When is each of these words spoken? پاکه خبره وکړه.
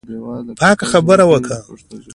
پاکه 0.59 0.85
خبره 0.91 1.23
وکړه. 1.27 1.57